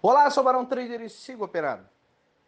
[0.00, 1.82] Olá, sou o Barão Trader e sigo operando.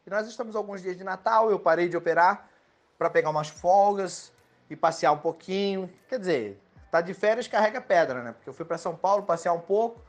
[0.06, 2.48] E nós estamos alguns dias de Natal, eu parei de operar
[2.96, 4.32] para pegar umas folgas
[4.70, 5.90] e passear um pouquinho.
[6.08, 8.30] Quer dizer, tá de férias carrega pedra, né?
[8.30, 10.00] Porque eu fui para São Paulo passear um pouco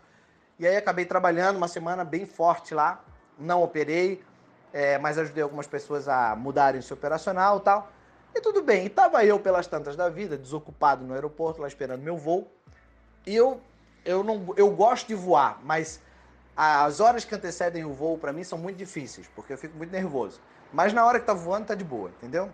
[0.59, 3.03] e aí acabei trabalhando uma semana bem forte lá.
[3.39, 4.23] Não operei,
[4.71, 7.91] é, mas ajudei algumas pessoas a mudarem seu operacional e tal.
[8.35, 8.85] E tudo bem.
[8.85, 12.47] E tava eu pelas tantas da vida, desocupado no aeroporto, lá esperando meu voo.
[13.25, 13.59] E eu,
[14.05, 15.99] eu não, eu gosto de voar, mas
[16.55, 19.91] as horas que antecedem o voo para mim são muito difíceis, porque eu fico muito
[19.91, 20.41] nervoso.
[20.71, 22.51] Mas na hora que tá voando tá de boa, entendeu?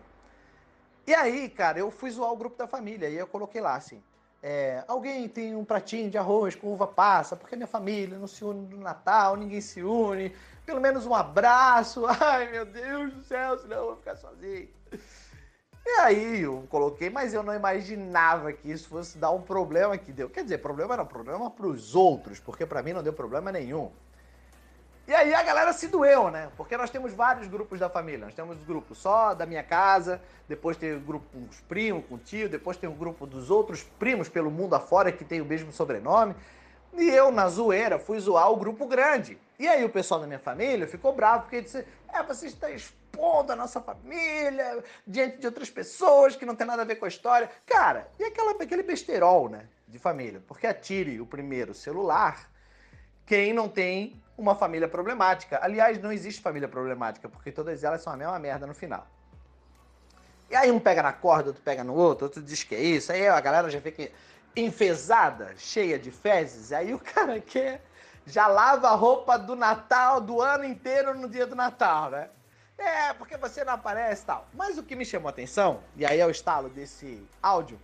[1.05, 4.02] E aí, cara, eu fui zoar o grupo da família e eu coloquei lá assim:
[4.41, 8.44] é, alguém tem um pratinho de arroz com uva passa, porque minha família não se
[8.44, 10.34] une no Natal, ninguém se une,
[10.66, 12.05] pelo menos um abraço.
[12.22, 14.70] Ai, meu Deus do céu, senão eu vou ficar sozinho.
[15.90, 20.12] E aí eu coloquei, mas eu não imaginava que isso fosse dar um problema que
[20.12, 20.30] deu.
[20.30, 23.54] Quer dizer, problema era um problema para os outros, porque para mim não deu problema
[23.54, 23.90] nenhum.
[25.08, 26.50] E aí a galera se doeu, né?
[26.58, 28.26] Porque nós temos vários grupos da família.
[28.26, 32.04] Nós temos o grupo só da minha casa, depois tem o grupo com os primos,
[32.10, 35.40] com o tio, depois tem o grupo dos outros primos pelo mundo afora que tem
[35.40, 36.35] o mesmo sobrenome.
[36.98, 39.38] E eu, na zoeira, fui zoar o grupo grande.
[39.58, 42.70] E aí o pessoal da minha família ficou bravo, porque disse: É, você está
[43.18, 47.05] expondo a nossa família diante de outras pessoas que não tem nada a ver com
[47.05, 47.49] a história.
[47.65, 49.65] Cara, e aquela, aquele besterol, né?
[49.87, 50.41] De família.
[50.48, 52.48] Porque atire o primeiro celular
[53.26, 55.59] quem não tem uma família problemática.
[55.62, 59.07] Aliás, não existe família problemática, porque todas elas são a mesma merda no final.
[60.49, 63.12] E aí um pega na corda, outro pega no outro, outro diz que é isso.
[63.12, 64.09] Aí a galera já fica
[64.56, 66.72] enfesada, cheia de fezes.
[66.72, 67.81] Aí o cara quer
[68.25, 72.29] já lava a roupa do Natal, do ano inteiro no dia do Natal, né?
[72.78, 74.47] É, porque você não aparece e tal.
[74.53, 77.80] Mas o que me chamou a atenção, e aí é o estalo desse áudio,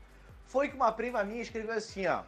[0.46, 2.22] foi que uma prima minha escreveu assim, ó.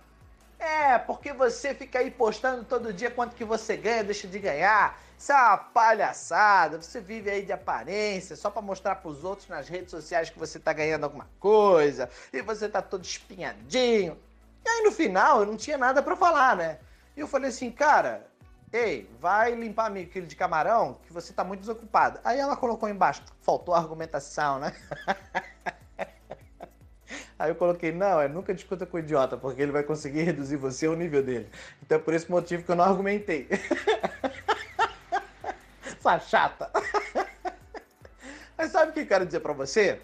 [0.57, 4.99] É, porque você fica aí postando todo dia quanto que você ganha, deixa de ganhar.
[5.17, 6.81] Isso é uma palhaçada.
[6.81, 10.39] Você vive aí de aparência, só para mostrar para os outros nas redes sociais que
[10.39, 14.17] você tá ganhando alguma coisa e você tá todo espinhadinho.
[14.65, 16.79] E aí no final eu não tinha nada para falar, né?
[17.15, 18.25] E eu falei assim, cara,
[18.75, 22.19] ei, vai limpar meio de camarão que você tá muito desocupado.
[22.23, 24.75] Aí ela colocou embaixo, faltou argumentação, né?
[27.37, 30.55] Aí eu coloquei, não, é nunca discuta com o idiota, porque ele vai conseguir reduzir
[30.55, 31.49] você ao nível dele.
[31.83, 33.47] Então é por esse motivo que eu não argumentei.
[35.85, 36.71] Essa chata.
[38.57, 40.01] Mas sabe o que eu quero dizer para você?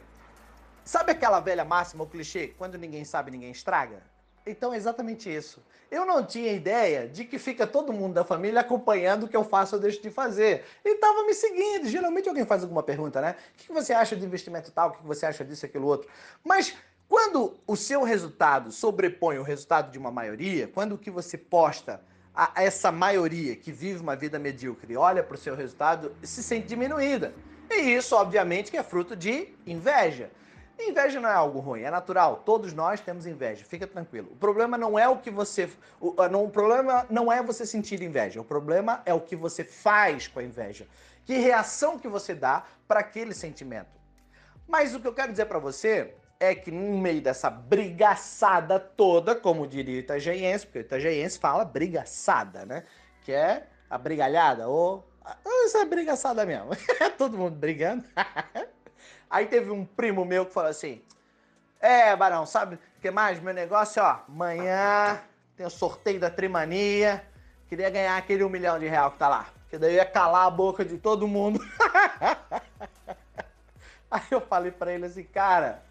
[0.83, 4.03] Sabe aquela velha máxima, o clichê, quando ninguém sabe, ninguém estraga?
[4.45, 5.63] Então é exatamente isso.
[5.89, 9.43] Eu não tinha ideia de que fica todo mundo da família acompanhando o que eu
[9.43, 10.63] faço ou deixo de fazer.
[10.83, 11.87] E tava me seguindo.
[11.87, 13.35] Geralmente alguém faz alguma pergunta, né?
[13.53, 14.89] O que você acha de investimento tal?
[14.89, 16.09] O que você acha disso, aquilo, outro?
[16.43, 16.75] Mas
[17.07, 22.01] quando o seu resultado sobrepõe o resultado de uma maioria, quando o que você posta
[22.33, 26.67] a essa maioria que vive uma vida medíocre olha para o seu resultado, se sente
[26.67, 27.33] diminuída.
[27.69, 30.31] E isso, obviamente, que é fruto de inveja.
[30.89, 32.37] Inveja não é algo ruim, é natural.
[32.45, 34.29] Todos nós temos inveja, fica tranquilo.
[34.31, 35.69] O problema não é o que você.
[35.99, 39.63] O, ah, o problema não é você sentir inveja, o problema é o que você
[39.63, 40.87] faz com a inveja.
[41.25, 43.99] Que reação que você dá para aquele sentimento.
[44.67, 49.35] Mas o que eu quero dizer para você é que no meio dessa brigaçada toda,
[49.35, 52.83] como diria o Itajaense, porque o Itajaense fala brigaçada, né?
[53.23, 55.07] Que é a brigalhada, ou.
[55.65, 56.69] Isso é brigaçada mesmo.
[57.17, 58.03] Todo mundo brigando.
[59.31, 61.01] Aí teve um primo meu que falou assim:
[61.79, 63.39] É, Barão, sabe o que mais?
[63.39, 65.21] Meu negócio, ó, amanhã
[65.55, 67.25] tem o sorteio da Trimania.
[67.69, 69.47] Queria ganhar aquele um milhão de real que tá lá.
[69.69, 71.61] Que daí ia calar a boca de todo mundo.
[74.11, 75.81] Aí eu falei para ele assim, cara,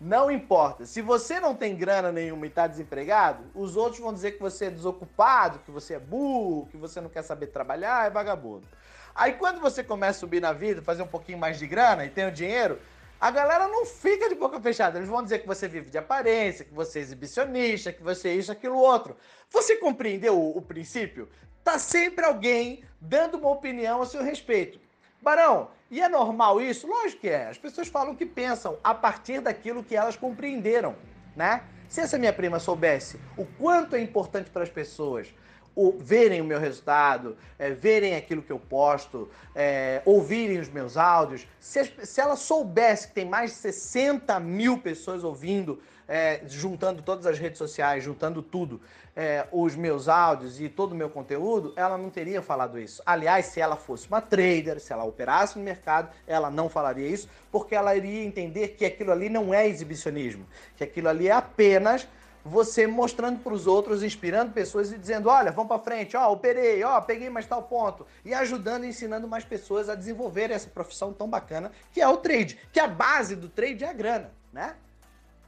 [0.00, 0.84] não importa.
[0.84, 4.64] Se você não tem grana nenhuma e está desempregado, os outros vão dizer que você
[4.64, 8.66] é desocupado, que você é burro, que você não quer saber trabalhar, é vagabundo.
[9.14, 12.10] Aí quando você começa a subir na vida, fazer um pouquinho mais de grana e
[12.10, 12.78] tem o dinheiro,
[13.20, 14.98] a galera não fica de boca fechada.
[14.98, 18.34] Eles vão dizer que você vive de aparência, que você é exibicionista, que você é
[18.34, 19.16] isso, aquilo, outro.
[19.50, 21.28] Você compreendeu o, o princípio?
[21.64, 24.78] Tá sempre alguém dando uma opinião a seu respeito.
[25.20, 26.86] Barão, e é normal isso?
[26.86, 27.48] Lógico que é.
[27.48, 30.94] As pessoas falam que pensam a partir daquilo que elas compreenderam,
[31.34, 31.64] né?
[31.88, 35.34] Se essa minha prima soubesse o quanto é importante para as pessoas
[35.78, 40.96] o, verem o meu resultado, é, verem aquilo que eu posto, é, ouvirem os meus
[40.96, 47.00] áudios, se, se, ela soubesse que tem mais de 60 mil pessoas ouvindo, é, juntando
[47.00, 48.80] todas as redes sociais, juntando tudo,
[49.14, 53.00] é, os meus áudios e todo o meu conteúdo, ela não teria falado isso.
[53.06, 57.28] Aliás, se ela fosse uma trader, se ela operasse no mercado, ela não falaria isso,
[57.52, 60.44] porque ela iria entender que aquilo ali não é exibicionismo,
[60.76, 62.08] que aquilo ali é apenas
[62.48, 66.82] você mostrando para os outros, inspirando pessoas e dizendo: olha, vamos para frente, ó, operei,
[66.82, 68.06] ó, peguei mais tal ponto.
[68.24, 72.16] E ajudando e ensinando mais pessoas a desenvolver essa profissão tão bacana que é o
[72.16, 72.58] trade.
[72.72, 74.74] Que a base do trade é a grana, né?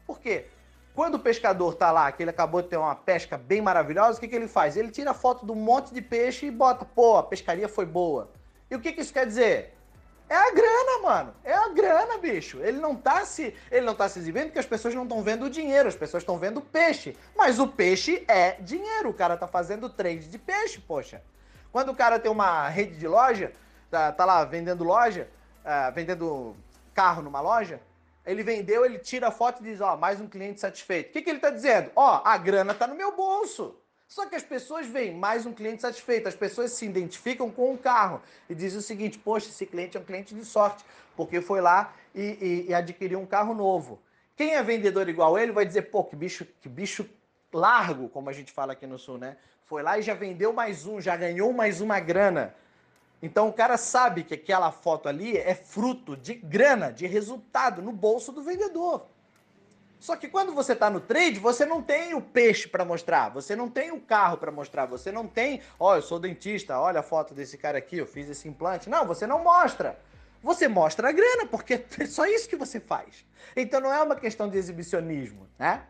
[0.06, 0.47] Por quê?
[0.94, 4.20] Quando o pescador tá lá, que ele acabou de ter uma pesca bem maravilhosa, o
[4.20, 4.76] que, que ele faz?
[4.76, 8.31] Ele tira foto de um monte de peixe e bota, pô, a pescaria foi boa.
[8.70, 9.75] E o que, que isso quer dizer?
[10.30, 11.34] É a grana, mano.
[11.42, 12.60] É a grana, bicho.
[12.62, 15.46] Ele não tá se, ele não tá se exibindo porque as pessoas não estão vendo
[15.46, 17.16] o dinheiro, as pessoas estão vendo o peixe.
[17.36, 19.08] Mas o peixe é dinheiro.
[19.08, 21.20] O cara tá fazendo trade de peixe, poxa.
[21.72, 23.52] Quando o cara tem uma rede de loja,
[23.90, 25.28] tá, tá lá vendendo loja,
[25.64, 26.54] uh, vendendo
[26.94, 27.80] carro numa loja,
[28.24, 31.08] ele vendeu, ele tira a foto e diz, ó, mais um cliente satisfeito.
[31.08, 31.90] O que, que ele tá dizendo?
[31.96, 33.74] Ó, a grana tá no meu bolso.
[34.10, 37.78] Só que as pessoas veem mais um cliente satisfeito, as pessoas se identificam com o
[37.78, 40.84] carro e dizem o seguinte: poxa, esse cliente é um cliente de sorte,
[41.16, 44.02] porque foi lá e, e, e adquiriu um carro novo.
[44.34, 47.08] Quem é vendedor igual ele vai dizer, pô, que bicho, que bicho
[47.52, 49.36] largo, como a gente fala aqui no sul, né?
[49.64, 52.52] Foi lá e já vendeu mais um, já ganhou mais uma grana.
[53.22, 57.92] Então o cara sabe que aquela foto ali é fruto de grana, de resultado no
[57.92, 59.06] bolso do vendedor.
[60.00, 63.55] Só que quando você está no trade, você não tem o peixe para mostrar, você
[63.55, 67.00] não tem o carro para mostrar, você não tem, ó, oh, eu sou dentista, olha
[67.00, 68.88] a foto desse cara aqui, eu fiz esse implante.
[68.88, 70.00] Não, você não mostra.
[70.43, 73.26] Você mostra a grana, porque é só isso que você faz.
[73.55, 75.82] Então não é uma questão de exibicionismo, né?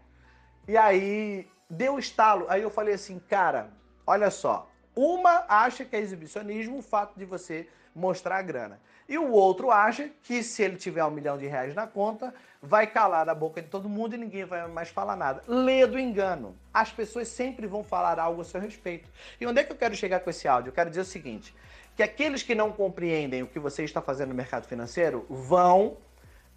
[0.66, 2.46] E aí deu estalo.
[2.48, 3.70] Aí eu falei assim, cara,
[4.04, 4.68] olha só.
[4.92, 8.80] Uma acha que é exibicionismo o fato de você mostrar a grana.
[9.10, 12.86] E o outro acha que se ele tiver um milhão de reais na conta, vai
[12.86, 15.42] calar a boca de todo mundo e ninguém vai mais falar nada.
[15.48, 16.56] Lê do engano.
[16.72, 19.10] As pessoas sempre vão falar algo a seu respeito.
[19.40, 20.70] E onde é que eu quero chegar com esse áudio?
[20.70, 21.52] Eu quero dizer o seguinte:
[21.96, 25.96] que aqueles que não compreendem o que você está fazendo no mercado financeiro vão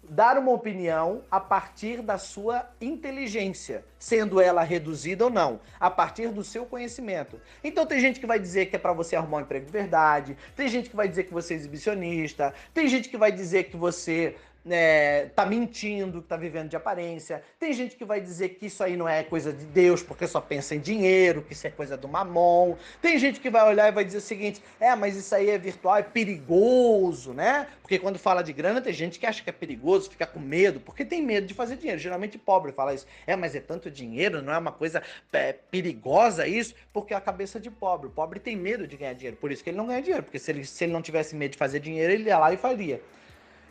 [0.08, 6.28] dar uma opinião a partir da sua inteligência, sendo ela reduzida ou não, a partir
[6.28, 7.40] do seu conhecimento.
[7.62, 10.36] Então tem gente que vai dizer que é para você arrumar um emprego de verdade,
[10.54, 13.76] tem gente que vai dizer que você é exibicionista, tem gente que vai dizer que
[13.76, 14.36] você
[14.70, 17.42] é, tá mentindo, que tá vivendo de aparência.
[17.58, 20.40] Tem gente que vai dizer que isso aí não é coisa de Deus, porque só
[20.40, 22.76] pensa em dinheiro, que isso é coisa do mamon.
[23.00, 25.58] Tem gente que vai olhar e vai dizer o seguinte: é, mas isso aí é
[25.58, 27.66] virtual, é perigoso, né?
[27.82, 30.80] Porque quando fala de grana, tem gente que acha que é perigoso, fica com medo,
[30.80, 32.00] porque tem medo de fazer dinheiro.
[32.00, 33.06] Geralmente pobre fala isso.
[33.26, 35.02] É, mas é tanto dinheiro, não é uma coisa
[35.32, 38.06] é, perigosa isso, porque é a cabeça de pobre.
[38.06, 40.38] O pobre tem medo de ganhar dinheiro, por isso que ele não ganha dinheiro, porque
[40.38, 43.00] se ele, se ele não tivesse medo de fazer dinheiro, ele ia lá e faria.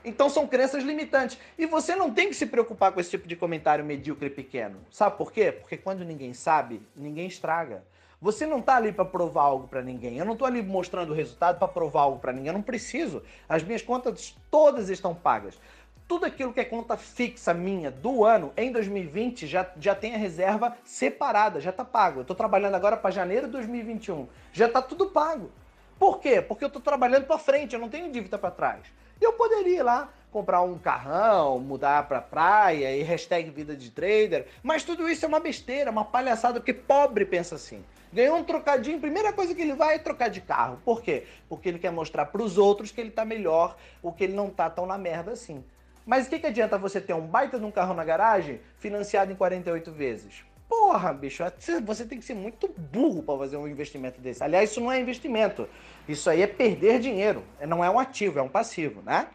[0.04, 1.38] Então são crenças limitantes.
[1.58, 4.80] E você não tem que se preocupar com esse tipo de comentário medíocre e pequeno.
[4.92, 5.52] Sabe por quê?
[5.52, 7.84] Porque quando ninguém sabe, ninguém estraga.
[8.22, 10.18] Você não está ali para provar algo para ninguém.
[10.18, 12.48] Eu não estou ali mostrando o resultado para provar algo para ninguém.
[12.48, 13.22] Eu não preciso.
[13.50, 15.60] As minhas contas todas estão pagas.
[16.08, 20.18] Tudo aquilo que é conta fixa minha do ano, em 2020, já, já tem a
[20.18, 22.20] reserva separada, já está pago.
[22.20, 24.28] Eu estou trabalhando agora para janeiro de 2021.
[24.52, 25.52] Já está tudo pago.
[26.00, 26.42] Por quê?
[26.42, 28.82] Porque eu estou trabalhando para frente, eu não tenho dívida para trás.
[29.22, 34.48] Eu poderia ir lá comprar um carrão, mudar pra praia e hashtag vida de trader.
[34.64, 37.86] Mas tudo isso é uma besteira, uma palhaçada, porque pobre pensa assim.
[38.12, 40.80] Ganhou um trocadinho, primeira coisa que ele vai é trocar de carro.
[40.84, 41.26] Por quê?
[41.48, 44.50] Porque ele quer mostrar para os outros que ele tá melhor, ou que ele não
[44.50, 45.64] tá tão na merda assim.
[46.06, 49.32] Mas o que, que adianta você ter um baita de um carro na garagem financiado
[49.32, 50.44] em 48 vezes?
[50.74, 51.44] Porra, bicho,
[51.86, 54.44] você tem que ser muito burro para fazer um investimento desse.
[54.44, 55.70] Aliás, isso não é investimento.
[56.10, 57.44] Isso aí é perder dinheiro.
[57.68, 59.28] Não é um ativo, é um passivo, né?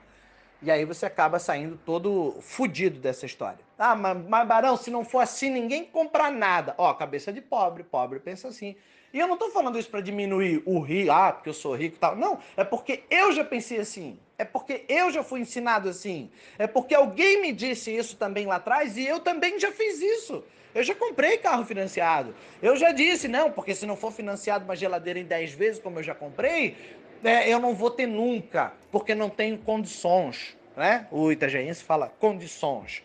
[0.61, 3.61] E aí você acaba saindo todo fudido dessa história.
[3.79, 6.75] Ah, mas, mas Barão, se não for assim, ninguém compra nada.
[6.77, 8.75] Ó, cabeça de pobre, pobre pensa assim.
[9.15, 11.95] E eu não tô falando isso para diminuir o rico, ah, porque eu sou rico
[11.97, 12.17] e tal.
[12.17, 14.19] Não, é porque eu já pensei assim.
[14.37, 16.31] É porque eu já fui ensinado assim.
[16.59, 20.45] É porque alguém me disse isso também lá atrás e eu também já fiz isso.
[20.79, 22.33] Eu já comprei carro financiado.
[22.63, 25.99] Eu já disse, não, porque se não for financiado uma geladeira em 10 vezes, como
[25.99, 26.77] eu já comprei,
[27.25, 30.57] é, eu não vou ter nunca, porque não tenho condições.
[30.77, 31.09] Né?
[31.11, 33.03] O Itajaense fala condições.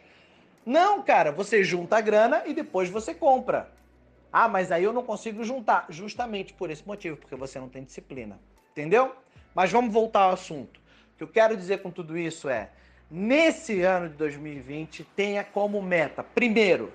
[0.63, 3.71] Não, cara, você junta a grana e depois você compra.
[4.31, 5.87] Ah, mas aí eu não consigo juntar.
[5.89, 8.39] Justamente por esse motivo, porque você não tem disciplina.
[8.71, 9.15] Entendeu?
[9.55, 10.79] Mas vamos voltar ao assunto.
[11.15, 12.69] O que eu quero dizer com tudo isso é:
[13.09, 16.93] nesse ano de 2020, tenha como meta, primeiro,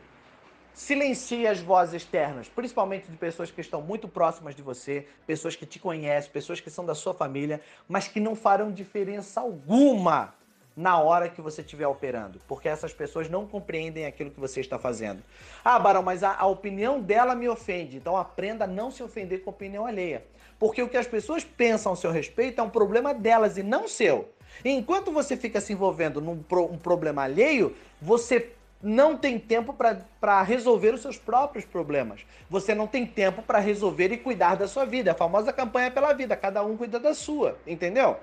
[0.79, 5.67] Silencie as vozes externas, principalmente de pessoas que estão muito próximas de você, pessoas que
[5.67, 10.33] te conhecem, pessoas que são da sua família, mas que não farão diferença alguma
[10.77, 14.79] na hora que você estiver operando, porque essas pessoas não compreendem aquilo que você está
[14.79, 15.21] fazendo.
[15.65, 19.43] Ah, Barão, mas a, a, opinião dela me ofende, então aprenda a não se ofender
[19.43, 20.25] com a opinião alheia.
[20.61, 23.89] Porque o que as pessoas pensam ao seu respeito é um problema delas e não
[23.89, 24.29] seu.
[24.65, 30.43] Enquanto você fica se envolvendo num pro, um problema alheio, você não tem tempo para
[30.43, 32.25] resolver os seus próprios problemas.
[32.49, 35.13] Você não tem tempo para resolver e cuidar da sua vida.
[35.13, 38.17] A famosa campanha pela vida, cada um cuida da sua, entendeu?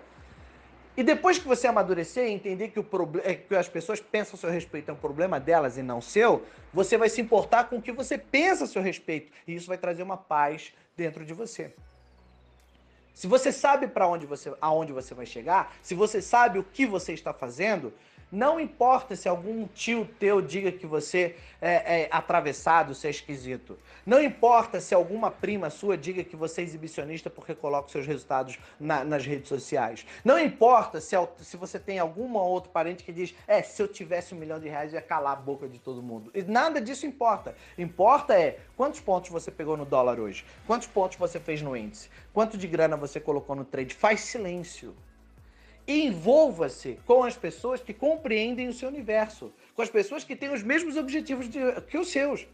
[0.97, 2.85] E depois que você amadurecer e entender que, o
[3.24, 6.45] é, que as pessoas pensam a seu respeito é um problema delas e não seu,
[6.74, 9.31] você vai se importar com o que você pensa a seu respeito.
[9.45, 11.74] E isso vai trazer uma paz dentro de você.
[13.13, 16.85] Se você sabe para onde você, aonde você vai chegar, se você sabe o que
[16.85, 17.93] você está fazendo,
[18.32, 23.77] não importa se algum tio teu diga que você é, é atravessado, se é esquisito.
[24.05, 28.58] Não importa se alguma prima sua diga que você é exibicionista porque coloca seus resultados
[28.79, 30.05] na, nas redes sociais.
[30.24, 34.34] Não importa se, se você tem algum outro parente que diz: é, se eu tivesse
[34.34, 36.32] um milhão de reais, eu ia calar a boca de todo mundo.
[36.34, 37.55] E nada disso importa.
[37.77, 42.10] Importa é quantos pontos você pegou no dólar hoje, quantos pontos você fez no índice,
[42.34, 43.94] quanto de grana você colocou no trade.
[43.94, 44.96] Faz silêncio
[45.88, 50.63] envolva-se com as pessoas que compreendem o seu universo, com as pessoas que têm os
[50.63, 52.48] mesmos objetivos de, que os seus.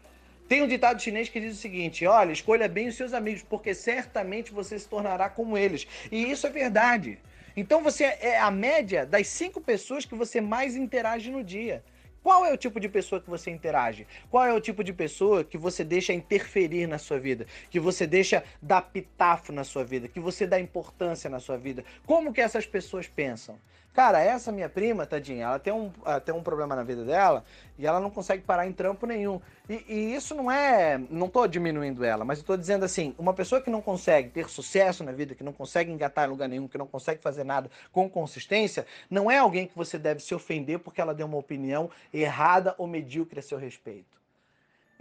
[0.48, 3.74] Tem um ditado chinês que diz o seguinte: olha, escolha bem os seus amigos, porque
[3.74, 5.86] certamente você se tornará como eles.
[6.10, 7.18] E isso é verdade.
[7.56, 11.82] Então você é a média das cinco pessoas que você mais interage no dia.
[12.22, 14.06] Qual é o tipo de pessoa que você interage?
[14.30, 17.46] Qual é o tipo de pessoa que você deixa interferir na sua vida?
[17.68, 20.06] Que você deixa dar pitafo na sua vida?
[20.06, 21.84] Que você dá importância na sua vida?
[22.06, 23.58] Como que essas pessoas pensam?
[23.92, 27.44] Cara, essa minha prima, tadinha, ela tem um, ela tem um problema na vida dela
[27.78, 29.38] e ela não consegue parar em trampo nenhum.
[29.68, 30.96] E, e isso não é.
[31.10, 34.48] Não tô diminuindo ela, mas eu tô dizendo assim: uma pessoa que não consegue ter
[34.48, 37.70] sucesso na vida, que não consegue engatar em lugar nenhum, que não consegue fazer nada
[37.92, 41.90] com consistência, não é alguém que você deve se ofender porque ela deu uma opinião
[42.14, 44.21] errada ou medíocre a seu respeito.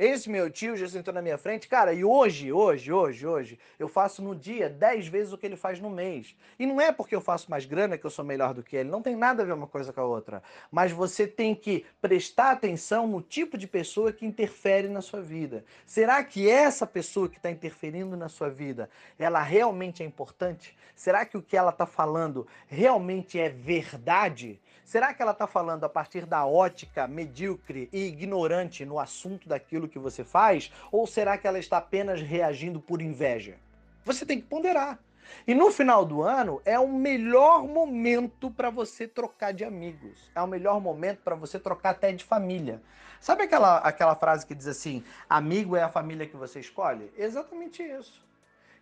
[0.02, 3.88] Esse meu tio já sentou na minha frente, cara, e hoje, hoje, hoje, hoje, eu
[3.88, 6.36] faço no dia 10 vezes o que ele faz no mês.
[6.58, 8.90] E não é porque eu faço mais grana que eu sou melhor do que ele,
[8.90, 10.42] não tem nada a ver uma coisa com a outra.
[10.72, 15.64] Mas você tem que prestar atenção no tipo de pessoa que interfere na sua vida.
[15.86, 18.90] Será que essa pessoa que está interferindo na sua vida,
[19.20, 20.76] ela realmente é importante?
[20.96, 24.60] Será que o que ela está falando realmente é verdade?
[24.92, 29.88] Será que ela está falando a partir da ótica medíocre e ignorante no assunto daquilo
[29.92, 30.72] que você faz?
[30.92, 33.58] Ou será que ela está apenas reagindo por inveja?
[34.04, 35.00] Você tem que ponderar.
[35.48, 40.32] E no final do ano é o melhor momento para você trocar de amigos.
[40.36, 42.82] É o melhor momento para você trocar até de família.
[43.20, 47.12] Sabe aquela, aquela frase que diz assim: amigo é a família que você escolhe?
[47.18, 48.22] Exatamente isso.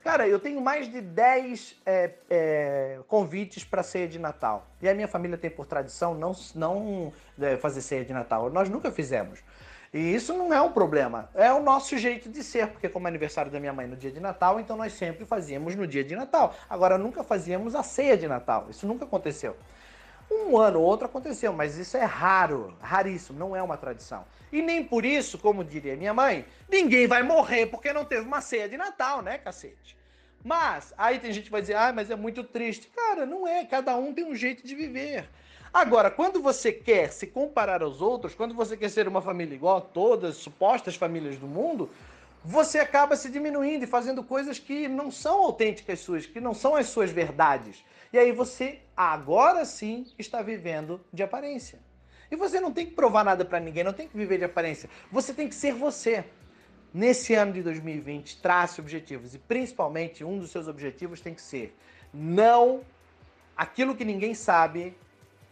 [0.02, 4.66] Cara, eu tenho mais de 10 é, é, convites para ceia de Natal.
[4.82, 8.50] E a minha família tem por tradição não, não é, fazer ceia de Natal.
[8.50, 9.44] Nós nunca fizemos.
[9.94, 13.10] E isso não é um problema, é o nosso jeito de ser, porque como é
[13.10, 16.16] aniversário da minha mãe no dia de Natal, então nós sempre fazíamos no dia de
[16.16, 16.56] Natal.
[16.70, 19.58] Agora nunca fazíamos a ceia de Natal, isso nunca aconteceu.
[20.32, 24.26] Um ano ou outro aconteceu, mas isso é raro, raríssimo, não é uma tradição.
[24.52, 28.42] E nem por isso, como diria minha mãe, ninguém vai morrer porque não teve uma
[28.42, 29.98] ceia de Natal, né, cacete?
[30.44, 32.88] Mas, aí tem gente que vai dizer, ah, mas é muito triste.
[32.96, 35.28] Cara, não é, cada um tem um jeito de viver.
[35.74, 39.78] Agora, quando você quer se comparar aos outros, quando você quer ser uma família igual
[39.78, 41.90] a todas as supostas famílias do mundo,
[42.44, 46.76] você acaba se diminuindo e fazendo coisas que não são autênticas suas, que não são
[46.76, 47.84] as suas verdades.
[48.12, 51.80] E aí você, agora sim, está vivendo de aparência.
[52.32, 54.90] E você não tem que provar nada para ninguém, não tem que viver de aparência.
[55.12, 56.24] Você tem que ser você.
[56.92, 59.36] Nesse ano de 2020, trace objetivos.
[59.36, 61.78] E principalmente, um dos seus objetivos tem que ser
[62.12, 62.82] não
[63.56, 64.96] aquilo que ninguém sabe,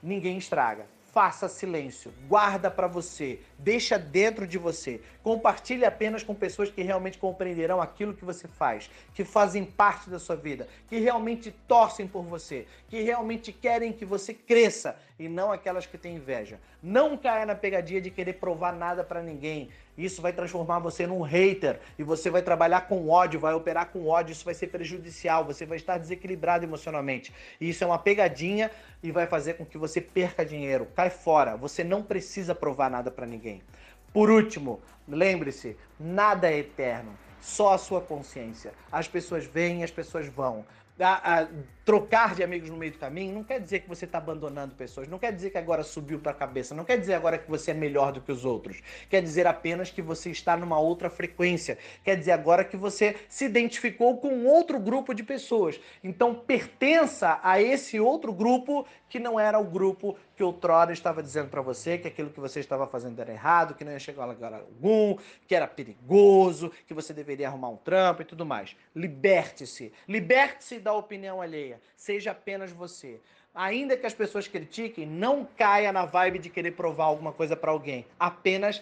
[0.01, 0.85] ninguém estraga.
[1.13, 5.01] Faça silêncio, guarda para você, deixa dentro de você.
[5.23, 10.19] Compartilhe apenas com pessoas que realmente compreenderão aquilo que você faz, que fazem parte da
[10.19, 15.51] sua vida, que realmente torcem por você, que realmente querem que você cresça e não
[15.51, 16.59] aquelas que têm inveja.
[16.83, 19.69] Não caia na pegadinha de querer provar nada para ninguém.
[19.97, 24.07] Isso vai transformar você num hater e você vai trabalhar com ódio, vai operar com
[24.07, 27.33] ódio, isso vai ser prejudicial, você vai estar desequilibrado emocionalmente.
[27.59, 28.69] E isso é uma pegadinha
[29.01, 30.87] e vai fazer com que você perca dinheiro.
[30.95, 33.61] Cai fora, você não precisa provar nada para ninguém.
[34.13, 38.73] Por último, lembre-se, nada é eterno só a sua consciência.
[38.91, 40.65] As pessoas vêm, as pessoas vão
[40.99, 41.47] a, a,
[41.85, 45.07] trocar de amigos no meio do caminho não quer dizer que você está abandonando pessoas,
[45.07, 47.71] não quer dizer que agora subiu para a cabeça, não quer dizer agora que você
[47.71, 48.81] é melhor do que os outros.
[49.09, 51.77] Quer dizer apenas que você está numa outra frequência.
[52.03, 55.79] Quer dizer agora que você se identificou com outro grupo de pessoas.
[56.03, 61.49] Então pertença a esse outro grupo que não era o grupo que outrora estava dizendo
[61.49, 64.27] para você que aquilo que você estava fazendo era errado, que não ia chegar a
[64.27, 68.75] lugar algum, que era perigoso, que você deveria arrumar um trampo e tudo mais.
[68.93, 69.91] Liberte-se.
[70.07, 71.81] Liberte-se da opinião alheia.
[71.97, 73.19] Seja apenas você.
[73.53, 77.71] Ainda que as pessoas critiquem, não caia na vibe de querer provar alguma coisa para
[77.71, 78.05] alguém.
[78.17, 78.81] Apenas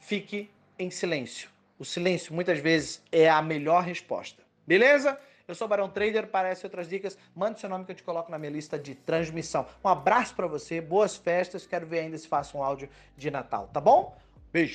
[0.00, 1.50] fique em silêncio.
[1.78, 4.42] O silêncio muitas vezes é a melhor resposta.
[4.66, 5.20] Beleza?
[5.46, 8.38] Eu sou Barão Trader, parece outras dicas, mande seu nome que eu te coloco na
[8.38, 9.66] minha lista de transmissão.
[9.84, 13.68] Um abraço para você, boas festas, quero ver ainda se faça um áudio de Natal,
[13.70, 14.16] tá bom?
[14.50, 14.74] Beijo!